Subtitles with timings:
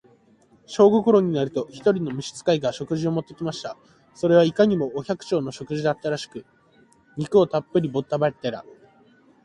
[0.65, 3.77] 正午頃になると、一人の召使が、食事を持って来ました。
[4.15, 6.43] それはいかにも、お百姓の食事らしく、
[7.17, 8.33] 肉をたっぶり盛った皿
[8.63, 8.65] が、